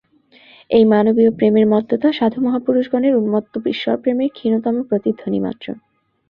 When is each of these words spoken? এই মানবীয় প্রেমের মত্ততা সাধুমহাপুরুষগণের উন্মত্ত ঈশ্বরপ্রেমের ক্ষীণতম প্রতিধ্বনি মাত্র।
এই 0.69 0.83
মানবীয় 0.85 1.31
প্রেমের 1.31 1.65
মত্ততা 1.67 2.09
সাধুমহাপুরুষগণের 2.11 3.13
উন্মত্ত 3.15 3.53
ঈশ্বরপ্রেমের 3.65 4.29
ক্ষীণতম 4.29 4.75
প্রতিধ্বনি 4.89 5.39
মাত্র। 5.39 5.67